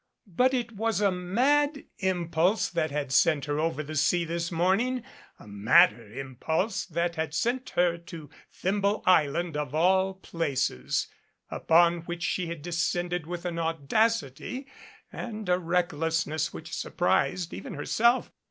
[0.33, 5.03] But it was a mad impulse that had sent her over the sea this morning,
[5.37, 11.05] a madder impulse that had sent her to Thimble Island of all places,
[11.51, 14.65] upon which she had descended with an audacity
[15.13, 18.31] and a recklessness which surprised even herself.